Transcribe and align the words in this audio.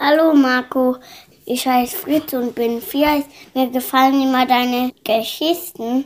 Hallo 0.00 0.32
Marco, 0.32 0.96
ich 1.44 1.66
heiße 1.66 1.96
Fritz 1.96 2.32
und 2.32 2.54
bin 2.54 2.80
vier. 2.80 3.24
Mir 3.52 3.68
gefallen 3.68 4.22
immer 4.22 4.46
deine 4.46 4.92
Geschichten 5.02 6.04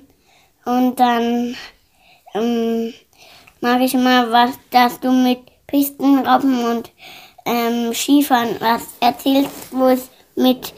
und 0.64 0.98
dann 0.98 1.54
ähm, 2.32 2.94
mag 3.60 3.82
ich 3.82 3.92
immer 3.92 4.32
was, 4.32 4.52
dass 4.70 4.98
du 4.98 5.12
mit 5.12 5.40
Pistenraupen 5.66 6.64
und 6.64 6.90
ähm, 7.44 7.92
Skifahren 7.92 8.56
was 8.60 8.82
erzählst, 9.00 9.50
wo 9.72 9.88
es 9.88 10.08
mit 10.36 10.72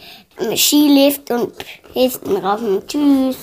Skilift 0.57 1.31
und 1.31 1.53
Pistenraupen. 1.93 2.85
Tschüss. 2.89 3.37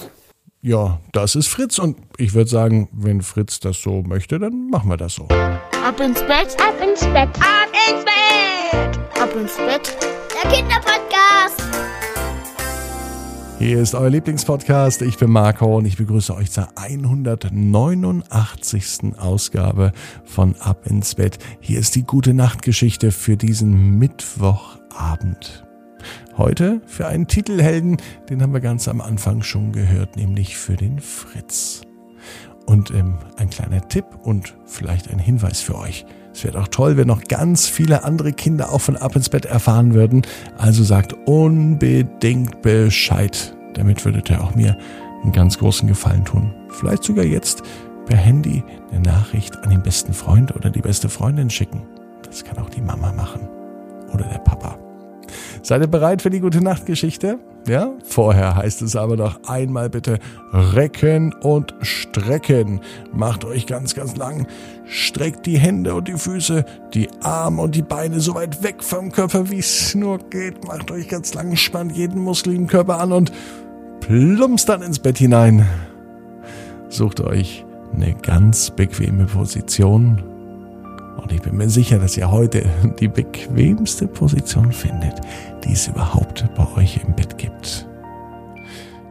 Ja, 0.61 0.99
das 1.13 1.35
ist 1.35 1.47
Fritz 1.47 1.79
und 1.79 1.95
ich 2.17 2.33
würde 2.33 2.49
sagen, 2.49 2.89
wenn 2.91 3.21
Fritz 3.21 3.61
das 3.61 3.81
so 3.81 4.01
möchte, 4.01 4.37
dann 4.37 4.69
machen 4.69 4.89
wir 4.89 4.97
das 4.97 5.13
so. 5.13 5.29
Ab 5.91 5.99
ins 5.99 6.21
Bett, 6.21 6.55
ab 6.57 6.73
ins 6.81 7.01
Bett, 7.01 7.29
ab 7.41 7.67
ins 7.89 8.05
Bett, 8.05 8.97
ab 9.21 9.35
ins 9.35 9.57
Bett. 9.57 9.93
Der 10.33 10.49
Kinderpodcast. 10.49 11.61
Hier 13.59 13.81
ist 13.81 13.93
euer 13.93 14.09
Lieblingspodcast. 14.09 15.01
Ich 15.01 15.17
bin 15.17 15.31
Marco 15.31 15.75
und 15.75 15.83
ich 15.83 15.97
begrüße 15.97 16.33
euch 16.33 16.49
zur 16.49 16.69
189. 16.77 19.17
Ausgabe 19.17 19.91
von 20.23 20.55
Ab 20.61 20.87
ins 20.87 21.15
Bett. 21.15 21.39
Hier 21.59 21.81
ist 21.81 21.93
die 21.95 22.03
gute 22.03 22.33
Nachtgeschichte 22.33 23.11
für 23.11 23.35
diesen 23.35 23.99
Mittwochabend. 23.99 25.67
Heute 26.37 26.79
für 26.85 27.07
einen 27.07 27.27
Titelhelden, 27.27 27.97
den 28.29 28.41
haben 28.41 28.53
wir 28.53 28.61
ganz 28.61 28.87
am 28.87 29.01
Anfang 29.01 29.43
schon 29.43 29.73
gehört, 29.73 30.15
nämlich 30.15 30.55
für 30.55 30.77
den 30.77 30.99
Fritz. 30.99 31.81
Und 32.71 32.89
ähm, 32.91 33.15
ein 33.35 33.49
kleiner 33.49 33.85
Tipp 33.89 34.05
und 34.23 34.55
vielleicht 34.65 35.11
ein 35.11 35.19
Hinweis 35.19 35.59
für 35.59 35.77
euch. 35.77 36.05
Es 36.33 36.45
wäre 36.45 36.61
auch 36.61 36.69
toll, 36.69 36.95
wenn 36.95 37.07
noch 37.07 37.25
ganz 37.25 37.67
viele 37.67 38.05
andere 38.05 38.31
Kinder 38.31 38.71
auch 38.71 38.79
von 38.79 38.95
Ab 38.95 39.13
ins 39.17 39.27
Bett 39.27 39.43
erfahren 39.43 39.93
würden. 39.93 40.21
Also 40.57 40.85
sagt 40.85 41.13
unbedingt 41.27 42.61
Bescheid. 42.61 43.53
Damit 43.73 44.05
würdet 44.05 44.29
ihr 44.29 44.41
auch 44.41 44.55
mir 44.55 44.77
einen 45.21 45.33
ganz 45.33 45.57
großen 45.57 45.85
Gefallen 45.85 46.23
tun. 46.23 46.53
Vielleicht 46.69 47.03
sogar 47.03 47.25
jetzt 47.25 47.61
per 48.05 48.15
Handy 48.15 48.63
eine 48.89 49.01
Nachricht 49.01 49.57
an 49.57 49.69
den 49.69 49.83
besten 49.83 50.13
Freund 50.13 50.55
oder 50.55 50.69
die 50.69 50.81
beste 50.81 51.09
Freundin 51.09 51.49
schicken. 51.49 51.81
Das 52.23 52.45
kann 52.45 52.57
auch 52.57 52.69
die 52.69 52.81
Mama 52.81 53.11
machen. 53.11 53.49
Oder 54.13 54.23
der 54.23 54.39
Papa. 54.39 54.79
Seid 55.61 55.81
ihr 55.81 55.87
bereit 55.87 56.21
für 56.21 56.29
die 56.29 56.39
gute 56.39 56.61
Nachtgeschichte? 56.61 57.39
Ja? 57.67 57.91
Vorher 58.05 58.55
heißt 58.55 58.81
es 58.81 58.95
aber 58.95 59.15
noch 59.15 59.43
einmal 59.47 59.89
bitte 59.89 60.19
recken 60.51 61.33
und 61.41 61.75
strecken. 61.81 62.81
Macht 63.13 63.45
euch 63.45 63.67
ganz, 63.67 63.93
ganz 63.93 64.15
lang. 64.15 64.47
Streckt 64.85 65.45
die 65.45 65.59
Hände 65.59 65.93
und 65.93 66.07
die 66.07 66.17
Füße, 66.17 66.65
die 66.93 67.09
Arme 67.21 67.61
und 67.61 67.75
die 67.75 67.83
Beine 67.83 68.19
so 68.19 68.33
weit 68.33 68.63
weg 68.63 68.83
vom 68.83 69.11
Körper, 69.11 69.49
wie 69.49 69.59
es 69.59 69.93
nur 69.95 70.17
geht. 70.29 70.65
Macht 70.67 70.91
euch 70.91 71.07
ganz 71.07 71.33
lang, 71.33 71.55
spannt 71.55 71.95
jeden 71.95 72.21
Muskel 72.21 72.55
im 72.55 72.67
Körper 72.67 72.99
an 72.99 73.11
und 73.11 73.31
plumpst 73.99 74.67
dann 74.67 74.81
ins 74.81 74.99
Bett 74.99 75.19
hinein. 75.19 75.67
Sucht 76.89 77.21
euch 77.21 77.63
eine 77.93 78.15
ganz 78.15 78.71
bequeme 78.71 79.25
Position 79.25 80.30
und 81.17 81.31
ich 81.31 81.41
bin 81.41 81.57
mir 81.57 81.69
sicher, 81.69 81.99
dass 81.99 82.17
ihr 82.17 82.31
heute 82.31 82.69
die 82.99 83.07
bequemste 83.07 84.07
Position 84.07 84.71
findet, 84.71 85.21
die 85.63 85.73
es 85.73 85.87
überhaupt 85.87 86.47
bei 86.55 86.67
euch 86.75 86.99
im 87.03 87.15
Bett 87.15 87.37
gibt. 87.37 87.87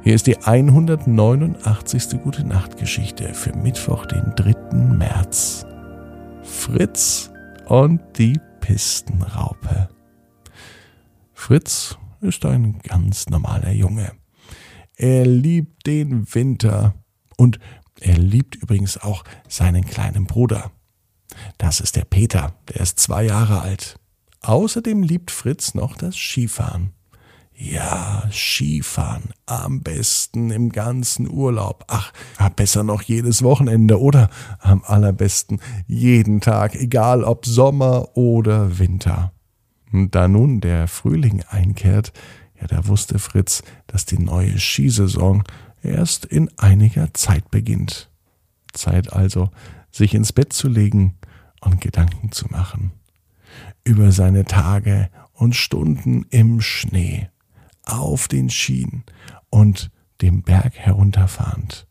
Hier 0.02 0.14
ist 0.14 0.26
die 0.26 0.38
189. 0.38 2.22
Gute 2.22 2.44
Nacht 2.44 2.78
Geschichte 2.78 3.34
für 3.34 3.54
Mittwoch, 3.54 4.06
den 4.06 4.32
3. 4.34 4.74
März. 4.74 5.66
Fritz 6.42 7.30
und 7.66 8.00
die 8.16 8.40
Pistenraupe. 8.60 9.88
Fritz 11.34 11.98
ist 12.20 12.44
ein 12.46 12.78
ganz 12.82 13.28
normaler 13.28 13.72
Junge. 13.72 14.12
Er 14.96 15.26
liebt 15.26 15.86
den 15.86 16.34
Winter 16.34 16.94
und 17.36 17.58
er 18.00 18.18
liebt 18.18 18.56
übrigens 18.56 18.96
auch 18.98 19.24
seinen 19.48 19.84
kleinen 19.84 20.26
Bruder. 20.26 20.70
Das 21.58 21.80
ist 21.80 21.96
der 21.96 22.04
Peter, 22.04 22.54
der 22.68 22.80
ist 22.80 22.98
zwei 22.98 23.24
Jahre 23.24 23.60
alt. 23.60 23.96
Außerdem 24.42 25.02
liebt 25.02 25.30
Fritz 25.30 25.74
noch 25.74 25.96
das 25.96 26.16
Skifahren. 26.16 26.92
Ja, 27.62 28.26
Skifahren. 28.32 29.34
Am 29.44 29.82
besten 29.82 30.50
im 30.50 30.72
ganzen 30.72 31.28
Urlaub. 31.28 31.84
Ach, 31.88 32.10
besser 32.56 32.84
noch 32.84 33.02
jedes 33.02 33.42
Wochenende 33.42 34.00
oder 34.00 34.30
am 34.60 34.82
allerbesten 34.82 35.60
jeden 35.86 36.40
Tag, 36.40 36.74
egal 36.74 37.22
ob 37.22 37.44
Sommer 37.44 38.16
oder 38.16 38.78
Winter. 38.78 39.32
Und 39.92 40.14
da 40.14 40.26
nun 40.26 40.62
der 40.62 40.88
Frühling 40.88 41.42
einkehrt, 41.50 42.14
ja, 42.58 42.66
da 42.66 42.86
wusste 42.86 43.18
Fritz, 43.18 43.62
dass 43.86 44.06
die 44.06 44.18
neue 44.18 44.58
Skisaison 44.58 45.42
erst 45.82 46.24
in 46.24 46.50
einiger 46.56 47.12
Zeit 47.12 47.50
beginnt. 47.50 48.10
Zeit 48.72 49.12
also, 49.12 49.50
sich 49.90 50.14
ins 50.14 50.32
Bett 50.32 50.54
zu 50.54 50.68
legen 50.68 51.18
und 51.60 51.80
Gedanken 51.80 52.32
zu 52.32 52.46
machen 52.48 52.92
über 53.84 54.12
seine 54.12 54.44
Tage 54.44 55.10
und 55.32 55.56
Stunden 55.56 56.26
im 56.30 56.60
Schnee, 56.60 57.28
auf 57.84 58.28
den 58.28 58.50
Schienen 58.50 59.04
und 59.48 59.90
dem 60.20 60.42
Berg 60.42 60.74
herunterfahrend. 60.76 61.86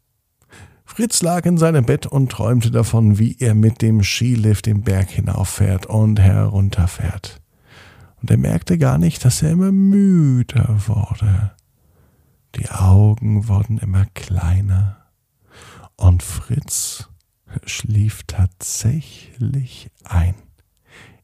Fritz 0.85 1.21
lag 1.21 1.45
in 1.45 1.57
seinem 1.57 1.85
Bett 1.85 2.07
und 2.07 2.31
träumte 2.31 2.71
davon, 2.71 3.19
wie 3.19 3.37
er 3.39 3.55
mit 3.55 3.81
dem 3.81 4.03
Skilift 4.03 4.65
den 4.65 4.81
Berg 4.81 5.09
hinauffährt 5.09 5.85
und 5.85 6.19
herunterfährt. 6.19 7.41
Und 8.21 8.31
er 8.31 8.37
merkte 8.37 8.77
gar 8.77 8.97
nicht, 8.97 9.23
dass 9.23 9.41
er 9.41 9.51
immer 9.51 9.71
müder 9.71 10.75
wurde. 10.87 11.51
Die 12.55 12.69
Augen 12.69 13.47
wurden 13.47 13.77
immer 13.77 14.05
kleiner. 14.13 14.97
Und 15.95 16.23
Fritz 16.23 17.08
schlief 17.65 18.23
tatsächlich 18.27 19.89
ein. 20.03 20.35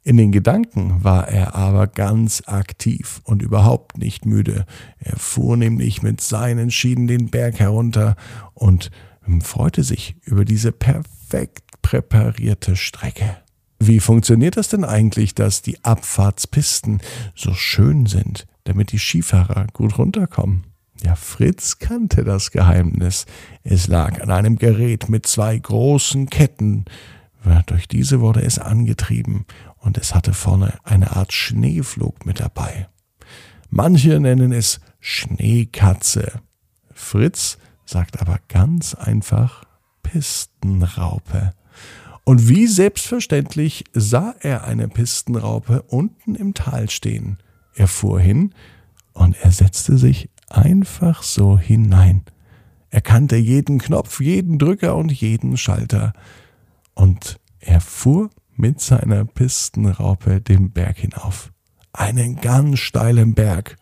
In 0.03 0.18
den 0.18 0.31
Gedanken 0.31 1.03
war 1.03 1.28
er 1.28 1.56
aber 1.56 1.88
ganz 1.88 2.44
aktiv 2.46 3.22
und 3.24 3.41
überhaupt 3.41 3.97
nicht 3.97 4.25
müde. 4.25 4.66
Er 5.00 5.18
fuhr 5.18 5.58
nämlich 5.58 6.03
mit 6.03 6.22
seinen 6.22 6.69
Schienen 6.69 7.08
den 7.08 7.31
Berg 7.31 7.59
herunter 7.59 8.16
und 8.53 8.91
freute 9.41 9.84
sich 9.84 10.16
über 10.24 10.46
diese 10.46 10.72
perfekt 10.72 11.81
präparierte 11.81 12.75
Strecke. 12.75 13.38
Wie 13.80 14.00
funktioniert 14.00 14.58
das 14.58 14.69
denn 14.69 14.84
eigentlich, 14.84 15.34
dass 15.34 15.64
die 15.64 15.84
Abfahrtspisten 15.84 17.02
so 17.34 17.53
schön 17.53 18.06
sind, 18.06 18.46
damit 18.64 18.91
die 18.91 19.00
Skifahrer 19.00 19.66
gut 19.74 19.97
runterkommen? 19.97 20.66
Ja, 21.03 21.16
Fritz 21.16 21.79
kannte 21.79 22.23
das 22.23 22.51
Geheimnis. 22.51 23.25
Es 23.63 23.88
lag 23.88 24.22
an 24.22 24.31
einem 24.31 24.57
Gerät 24.57 25.09
mit 25.09 25.28
zwei 25.28 25.57
großen 25.57 26.29
Ketten. 26.29 26.85
Durch 27.67 27.88
diese 27.88 28.22
wurde 28.22 28.41
es 28.41 28.57
angetrieben 28.57 29.45
und 29.79 29.97
es 29.97 30.16
hatte 30.16 30.34
vorne 30.34 30.79
eine 30.84 31.16
Art 31.16 31.31
Schneeflug 31.31 32.25
mit 32.25 32.39
dabei. 32.39 32.88
Manche 33.69 34.19
nennen 34.19 34.51
es 34.51 34.79
Schneekatze. 35.00 36.39
Fritz 36.94 37.57
sagt 37.85 38.19
aber 38.22 38.39
ganz 38.47 38.95
einfach 38.95 39.63
Pistenraupe. 40.01 41.53
Und 42.23 42.50
wie 42.50 42.66
selbstverständlich 42.66 43.84
sah 43.94 44.34
er 44.39 44.63
eine 44.63 44.88
Pistenraupe 44.88 45.84
unten 45.84 46.34
im 46.34 46.55
Tal 46.55 46.89
stehen. 46.89 47.38
Er 47.75 47.88
fuhr 47.88 48.19
hin 48.19 48.55
und 49.13 49.35
er 49.44 49.51
setzte 49.51 49.97
sich 50.00 50.29
einfach 50.50 51.23
so 51.23 51.57
hinein. 51.57 52.23
Er 52.89 53.01
kannte 53.01 53.35
jeden 53.35 53.79
Knopf, 53.79 54.22
jeden 54.22 54.57
Drücker 54.57 54.95
und 54.95 55.11
jeden 55.11 55.57
Schalter. 55.57 56.13
Und 56.94 57.39
er 57.59 57.81
fuhr 57.81 58.29
mit 58.55 58.79
seiner 58.79 59.25
Pistenraupe 59.25 60.39
den 60.39 60.72
Berg 60.72 60.97
hinauf. 61.00 61.51
Einen 61.91 62.35
ganz 62.38 62.79
steilen 62.79 63.34
Berg. 63.34 63.78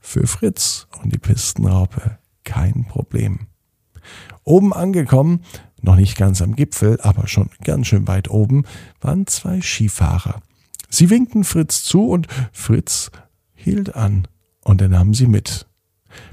Für 0.00 0.26
Fritz 0.26 0.86
und 1.02 1.12
die 1.12 1.18
Pistenraupe 1.18 2.18
kein 2.44 2.86
Problem. 2.86 3.48
Oben 4.44 4.72
angekommen, 4.72 5.42
noch 5.82 5.96
nicht 5.96 6.16
ganz 6.16 6.40
am 6.40 6.56
Gipfel, 6.56 6.98
aber 7.02 7.28
schon 7.28 7.50
ganz 7.62 7.88
schön 7.88 8.08
weit 8.08 8.30
oben, 8.30 8.64
waren 9.00 9.26
zwei 9.26 9.60
Skifahrer. 9.60 10.40
Sie 10.88 11.10
winkten 11.10 11.44
Fritz 11.44 11.82
zu 11.82 12.08
und 12.08 12.26
Fritz 12.52 13.10
hielt 13.54 13.94
an 13.94 14.26
und 14.64 14.80
er 14.80 14.88
nahm 14.88 15.12
sie 15.14 15.26
mit. 15.26 15.67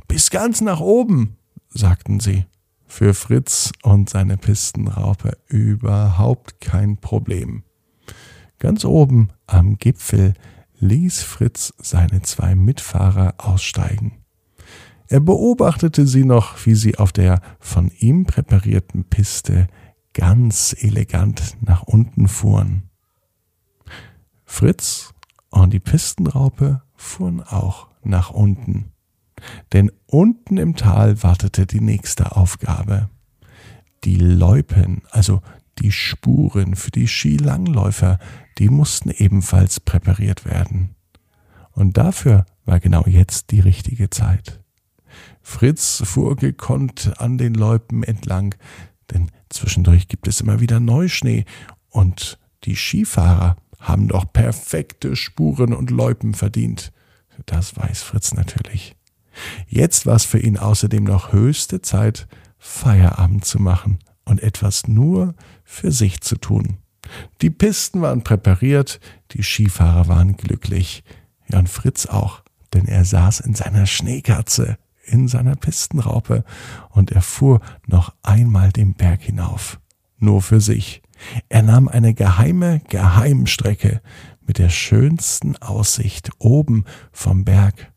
Bis 0.08 0.30
ganz 0.30 0.62
nach 0.62 0.80
oben, 0.80 1.38
sagten 1.70 2.20
sie. 2.20 2.46
Für 2.88 3.14
Fritz 3.14 3.72
und 3.84 4.10
seine 4.10 4.38
Pistenraupe 4.38 5.38
überhaupt 5.48 6.62
kein 6.62 6.98
Problem. 6.98 7.64
Ganz 8.60 8.86
oben 8.86 9.30
am 9.48 9.78
Gipfel 9.78 10.34
ließ 10.80 11.24
Fritz 11.24 11.74
seine 11.78 12.22
zwei 12.22 12.56
Mitfahrer 12.56 13.36
aussteigen. 13.38 14.14
Er 15.08 15.20
beobachtete 15.20 16.08
sie 16.08 16.26
noch, 16.26 16.66
wie 16.66 16.76
sie 16.76 16.98
auf 16.98 17.12
der 17.12 17.42
von 17.60 17.92
ihm 18.00 18.26
präparierten 18.26 19.04
Piste 19.04 19.68
ganz 20.14 20.76
elegant 20.80 21.58
nach 21.62 21.84
unten 21.84 22.28
fuhren. 22.28 22.90
Fritz 24.46 25.14
Und 25.50 25.74
die 25.74 25.80
Pistenraupe 25.80 26.82
fuhren 26.96 27.42
auch 27.44 27.90
nach 28.04 28.32
unten. 28.32 28.92
Denn 29.74 29.92
unten 30.06 30.57
im 30.57 30.75
Tal 30.75 31.21
wartete 31.24 31.65
die 31.65 31.81
nächste 31.81 32.36
Aufgabe. 32.36 33.09
Die 34.03 34.18
Loipen, 34.18 35.01
also 35.12 35.42
die 35.80 35.92
Spuren 35.92 36.75
für 36.75 36.92
die 36.92 37.07
Skilangläufer, 37.07 38.19
die 38.57 38.69
mussten 38.69 39.09
ebenfalls 39.09 39.80
präpariert 39.80 40.45
werden. 40.45 40.95
Und 41.71 41.97
dafür 41.97 42.45
war 42.65 42.80
genau 42.80 43.03
jetzt 43.06 43.51
die 43.51 43.59
richtige 43.59 44.09
Zeit. 44.09 44.62
Fritz 45.42 46.01
fuhr 46.06 46.36
gekonnt 46.36 47.13
an 47.18 47.38
den 47.38 47.53
Loipen 47.53 48.03
entlang, 48.03 48.56
denn 49.12 49.30
zwischendurch 49.50 50.07
gibt 50.07 50.27
es 50.27 50.41
immer 50.41 50.59
wieder 50.59 50.80
Neuschnee 50.80 51.45
und 51.89 52.39
die 52.63 52.75
Skifahrer 52.75 53.56
haben 53.80 54.07
doch 54.07 54.31
perfekte 54.31 55.15
Spuren 55.15 55.74
und 55.74 55.91
Loipen 55.91 56.33
verdient. 56.33 56.91
Das 57.45 57.77
weiß 57.77 58.01
Fritz 58.01 58.33
natürlich. 58.33 58.95
Jetzt 59.68 60.06
war 60.06 60.16
es 60.16 60.26
für 60.26 60.40
ihn 60.40 60.58
außerdem 60.58 61.04
noch 61.04 61.32
höchste 61.32 61.82
Zeit, 61.82 62.28
Feierabend 62.58 63.46
zu 63.46 63.62
machen 63.62 64.00
und 64.26 64.42
etwas 64.42 64.88
nur 64.88 65.36
für 65.64 65.92
sich 65.92 66.22
zu 66.22 66.36
tun. 66.38 66.78
Die 67.42 67.52
Pisten 67.52 68.02
waren 68.02 68.24
präpariert, 68.24 69.00
die 69.32 69.44
Skifahrer 69.44 70.08
waren 70.08 70.36
glücklich, 70.38 71.04
ja 71.48 71.60
und 71.60 71.70
Fritz 71.70 72.08
auch, 72.08 72.42
denn 72.74 72.88
er 72.88 73.06
saß 73.06 73.42
in 73.42 73.54
seiner 73.54 73.86
Schneekatze, 73.86 74.78
in 75.06 75.28
seiner 75.28 75.56
Pistenraupe 75.56 76.44
und 76.90 77.12
er 77.12 77.22
fuhr 77.22 77.62
noch 77.86 78.14
einmal 78.24 78.72
den 78.72 78.96
Berg 78.96 79.22
hinauf, 79.22 79.80
nur 80.18 80.42
für 80.42 80.62
sich. 80.62 81.04
Er 81.50 81.62
nahm 81.62 81.88
eine 81.88 82.14
geheime 82.14 82.82
Geheimstrecke 82.90 84.02
mit 84.46 84.58
der 84.58 84.70
schönsten 84.70 85.56
Aussicht 85.58 86.32
oben 86.40 86.86
vom 87.12 87.46
Berg. 87.46 87.92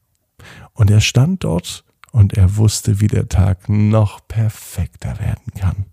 Und 0.78 0.92
er 0.92 1.00
stand 1.00 1.42
dort 1.42 1.84
und 2.12 2.34
er 2.34 2.56
wusste, 2.56 3.00
wie 3.00 3.08
der 3.08 3.28
Tag 3.28 3.68
noch 3.68 4.20
perfekter 4.28 5.18
werden 5.18 5.52
kann. 5.58 5.86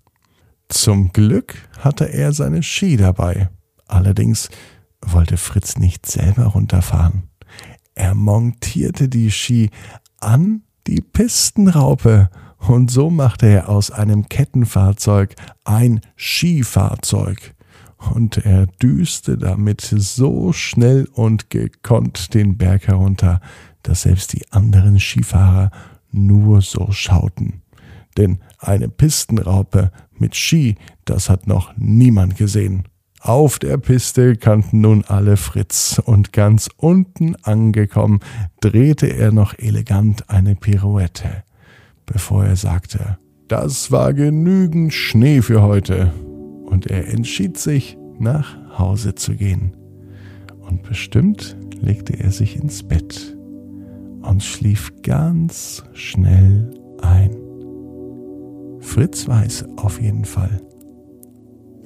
Zum 0.70 1.12
Glück 1.12 1.56
hatte 1.80 2.06
er 2.06 2.34
seine 2.34 2.62
Ski 2.62 2.96
dabei. 2.96 3.50
Allerdings 3.88 4.50
wollte 5.02 5.38
Fritz 5.38 5.78
nicht 5.78 6.06
selber 6.06 6.46
runterfahren. 6.46 7.30
Er 7.96 8.14
montierte 8.14 9.10
die 9.10 9.32
Ski 9.32 9.72
an 10.20 10.62
die 10.86 11.02
Pistenraupe 11.02 12.30
und 12.60 12.92
so 12.92 13.10
machte 13.10 13.48
er 13.48 13.70
aus 13.70 13.90
einem 13.90 14.30
Kettenfahrzeug 14.30 15.34
ein 15.64 16.02
Skifahrzeug. 16.16 17.56
Und 18.14 18.38
er 18.46 18.68
düste 18.68 19.40
damit 19.40 19.82
so 19.82 20.54
schnell 20.54 21.08
und 21.12 21.50
gekonnt 21.50 22.36
den 22.36 22.56
Berg 22.56 22.88
herunter, 22.88 23.42
dass 23.88 24.02
selbst 24.02 24.34
die 24.34 24.52
anderen 24.52 25.00
Skifahrer 25.00 25.72
nur 26.12 26.62
so 26.62 26.92
schauten. 26.92 27.62
Denn 28.18 28.40
eine 28.60 28.90
Pistenraupe 28.90 29.92
mit 30.18 30.36
Ski, 30.36 30.76
das 31.06 31.30
hat 31.30 31.48
noch 31.48 31.74
niemand 31.78 32.38
gesehen. 32.38 32.84
Auf 33.20 33.60
der 33.60 33.78
Piste 33.78 34.36
kannten 34.36 34.82
nun 34.82 35.04
alle 35.06 35.36
Fritz, 35.38 36.02
und 36.04 36.32
ganz 36.32 36.70
unten 36.78 37.36
angekommen, 37.44 38.20
drehte 38.62 39.08
er 39.08 39.32
noch 39.32 39.58
elegant 39.58 40.30
eine 40.30 40.56
Pirouette, 40.56 41.44
bevor 42.06 42.46
er 42.46 42.56
sagte, 42.56 43.18
das 43.48 43.92
war 43.92 44.14
genügend 44.14 44.94
Schnee 44.94 45.42
für 45.42 45.62
heute, 45.62 46.14
und 46.66 46.88
er 46.88 47.08
entschied 47.08 47.58
sich, 47.58 47.98
nach 48.18 48.58
Hause 48.78 49.16
zu 49.16 49.36
gehen. 49.36 49.76
Und 50.62 50.84
bestimmt 50.84 51.58
legte 51.82 52.14
er 52.14 52.32
sich 52.32 52.56
ins 52.56 52.84
Bett 52.84 53.35
und 54.28 54.44
schlief 54.44 54.92
ganz 55.02 55.84
schnell 55.94 56.72
ein. 57.02 57.36
Fritz 58.80 59.28
weiß 59.28 59.66
auf 59.78 60.02
jeden 60.02 60.26
Fall, 60.26 60.62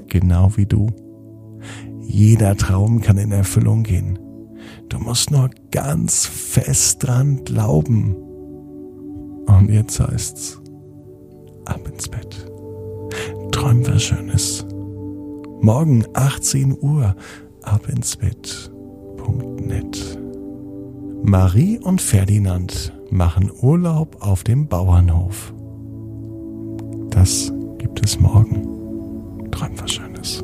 genau 0.07 0.51
wie 0.56 0.65
du, 0.65 0.88
jeder 2.01 2.56
Traum 2.56 3.01
kann 3.01 3.18
in 3.18 3.31
Erfüllung 3.31 3.83
gehen. 3.83 4.19
Du 4.89 5.00
musst 5.00 5.31
nur 5.31 5.50
ganz 5.71 6.25
fest 6.25 7.03
dran 7.03 7.44
glauben. 7.45 8.15
Und 9.45 9.69
jetzt 9.69 10.00
heißt's, 10.00 10.62
ab 11.65 11.81
ins 11.91 12.07
Bett. 12.07 12.45
Träum 13.51 13.86
was 13.88 14.03
Schönes. 14.03 14.65
Morgen 15.62 16.06
18 16.13 16.77
Uhr, 16.81 17.15
ab 17.63 17.89
ins 17.89 18.15
Bett.net. 18.15 20.19
Marie 21.24 21.80
und 21.80 22.01
Ferdinand 22.01 22.94
machen 23.12 23.51
Urlaub 23.62 24.18
auf 24.21 24.44
dem 24.44 24.68
Bauernhof. 24.68 25.54
Das 27.10 27.51
gibt 27.77 28.04
es 28.04 28.19
morgen. 28.19 29.50
Träum 29.51 29.80
was 29.80 29.92
Schönes. 29.92 30.44